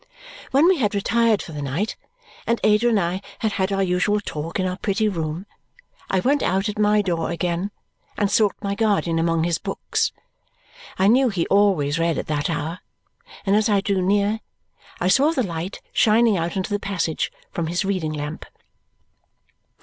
When 0.49 0.67
we 0.67 0.79
had 0.79 0.95
retired 0.95 1.43
for 1.43 1.51
the 1.51 1.61
night, 1.61 1.95
and 2.47 2.59
Ada 2.63 2.89
and 2.89 2.99
I 2.99 3.21
had 3.37 3.51
had 3.51 3.71
our 3.71 3.83
usual 3.83 4.19
talk 4.19 4.59
in 4.59 4.65
our 4.65 4.77
pretty 4.77 5.07
room, 5.07 5.45
I 6.09 6.21
went 6.21 6.41
out 6.41 6.67
at 6.67 6.79
my 6.79 7.03
door 7.03 7.29
again 7.29 7.69
and 8.17 8.31
sought 8.31 8.55
my 8.63 8.73
guardian 8.73 9.19
among 9.19 9.43
his 9.43 9.59
books. 9.59 10.11
I 10.97 11.05
knew 11.07 11.29
he 11.29 11.45
always 11.49 11.99
read 11.99 12.17
at 12.17 12.25
that 12.25 12.49
hour, 12.49 12.79
and 13.45 13.55
as 13.55 13.69
I 13.69 13.79
drew 13.79 14.01
near 14.01 14.39
I 14.99 15.07
saw 15.07 15.33
the 15.33 15.43
light 15.43 15.81
shining 15.93 16.35
out 16.35 16.57
into 16.57 16.71
the 16.71 16.79
passage 16.79 17.31
from 17.51 17.67
his 17.67 17.85
reading 17.85 18.13
lamp. 18.13 18.47